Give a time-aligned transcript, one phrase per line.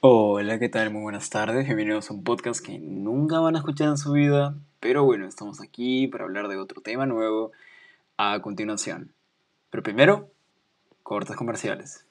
[0.00, 0.92] Hola, ¿qué tal?
[0.92, 1.66] Muy buenas tardes.
[1.66, 5.60] Bienvenidos a un podcast que nunca van a escuchar en su vida, pero bueno, estamos
[5.60, 7.50] aquí para hablar de otro tema nuevo
[8.16, 9.12] a continuación.
[9.70, 10.30] Pero primero,
[11.02, 12.06] cortes comerciales.